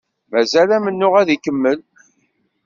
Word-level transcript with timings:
Mazal 0.31 0.69
amennuɣ 0.77 1.13
ad 1.21 1.29
ikemmel. 1.35 1.79